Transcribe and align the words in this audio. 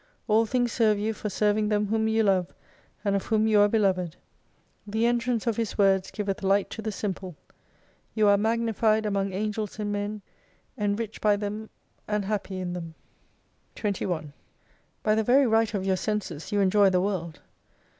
All 0.27 0.47
things 0.47 0.71
serve 0.71 0.97
you 0.97 1.13
for 1.13 1.29
serving 1.29 1.69
them 1.69 1.85
whom 1.89 2.07
you 2.07 2.23
love, 2.23 2.55
and 3.05 3.15
of 3.15 3.27
whom 3.27 3.45
you 3.45 3.59
are 3.59 3.67
beloved. 3.67 4.15
The 4.87 5.05
entrance 5.05 5.45
of 5.45 5.57
His 5.57 5.77
words 5.77 6.09
giveth 6.09 6.41
Light 6.41 6.71
to 6.71 6.81
the 6.81 6.91
simple. 6.91 7.35
You 8.15 8.27
are 8.27 8.35
magnified 8.35 9.05
among 9.05 9.31
Angels 9.31 9.77
and 9.77 9.91
men: 9.91 10.23
enriched 10.75 11.21
by 11.21 11.35
them, 11.35 11.69
and 12.07 12.25
happy 12.25 12.57
in 12.57 12.73
them. 12.73 12.95
21 13.75 14.33
By 15.03 15.13
the 15.13 15.23
very 15.23 15.45
right 15.45 15.71
of 15.71 15.85
your 15.85 15.97
senses 15.97 16.51
you 16.51 16.61
enjoy 16.61 16.89
the 16.89 16.99
World. 17.01 17.39